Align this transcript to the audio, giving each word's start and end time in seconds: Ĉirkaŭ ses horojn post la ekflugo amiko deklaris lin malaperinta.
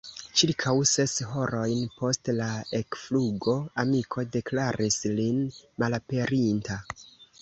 Ĉirkaŭ 0.39 0.71
ses 0.91 1.11
horojn 1.33 1.83
post 1.99 2.31
la 2.39 2.47
ekflugo 2.79 3.55
amiko 3.85 4.27
deklaris 4.37 4.99
lin 5.21 5.41
malaperinta. 5.85 6.81